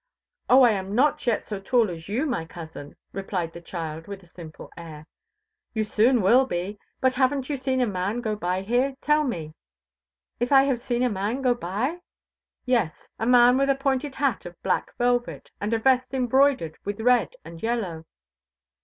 "Oh! 0.49 0.63
I 0.63 0.71
am 0.71 0.95
not 0.95 1.27
yet 1.27 1.43
so 1.43 1.59
tall 1.59 1.87
as 1.91 2.09
you, 2.09 2.25
my 2.25 2.43
cousin," 2.43 2.95
replied 3.13 3.53
the 3.53 3.61
child 3.61 4.07
with 4.07 4.23
a 4.23 4.25
simple 4.25 4.71
air. 4.75 5.05
"You 5.75 5.83
soon 5.83 6.23
will 6.23 6.47
be. 6.47 6.79
But 6.99 7.13
haven't 7.13 7.51
you 7.51 7.55
seen 7.55 7.79
a 7.81 7.85
man 7.85 8.19
go 8.19 8.35
by 8.35 8.63
here, 8.63 8.95
tell 8.99 9.23
me?" 9.23 9.53
"If 10.39 10.51
I 10.51 10.63
have 10.63 10.79
seen 10.79 11.03
a 11.03 11.09
man 11.11 11.43
go 11.43 11.53
by?" 11.53 11.99
"Yes, 12.65 13.09
a 13.19 13.27
man 13.27 13.59
with 13.59 13.69
a 13.69 13.75
pointed 13.75 14.15
hat 14.15 14.43
of 14.47 14.59
black 14.63 14.91
velvet, 14.97 15.51
and 15.61 15.71
a 15.71 15.77
vest 15.77 16.15
embroidered 16.15 16.79
with 16.83 16.99
red 16.99 17.35
and 17.45 17.61
yellow." 17.61 18.05